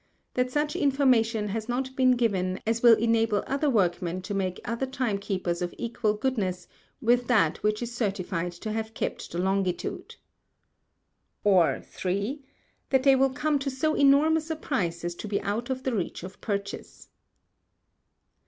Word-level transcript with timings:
That 0.33 0.49
such 0.49 0.75
Information 0.75 1.49
has 1.49 1.69
not 1.69 1.95
been 1.95 2.13
given 2.13 2.59
as 2.65 2.81
will 2.81 2.95
enable 2.97 3.43
other 3.45 3.69
Workmen 3.69 4.23
to 4.23 4.33
make 4.33 4.59
other 4.65 4.87
Time 4.87 5.19
keepers 5.19 5.61
of 5.61 5.75
equal 5.77 6.15
goodness 6.15 6.67
with 7.03 7.27
that 7.27 7.61
which 7.61 7.83
is 7.83 7.93
certified 7.93 8.51
to 8.53 8.71
have 8.71 8.95
kept 8.95 9.31
the 9.31 9.37
Longitude. 9.37 10.15
Or 11.43 11.81
3. 11.85 12.41
That 12.89 13.03
they 13.03 13.15
will 13.15 13.29
come 13.29 13.59
to 13.59 13.69
so 13.69 13.93
enormous 13.93 14.49
a 14.49 14.55
Price 14.55 15.05
as 15.05 15.13
to 15.13 15.27
be 15.27 15.39
out 15.43 15.69
of 15.69 15.83
the 15.83 15.93
Reach 15.93 16.23
of 16.23 16.41
Purchase. 16.41 17.09